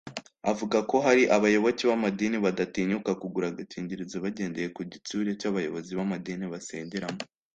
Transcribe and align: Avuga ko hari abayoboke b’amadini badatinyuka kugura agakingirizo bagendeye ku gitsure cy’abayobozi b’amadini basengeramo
Avuga 0.51 0.77
ko 0.89 0.95
hari 1.05 1.23
abayoboke 1.35 1.83
b’amadini 1.89 2.37
badatinyuka 2.45 3.11
kugura 3.21 3.45
agakingirizo 3.49 4.15
bagendeye 4.25 4.67
ku 4.75 4.81
gitsure 4.91 5.29
cy’abayobozi 5.39 5.91
b’amadini 5.97 6.45
basengeramo 6.53 7.21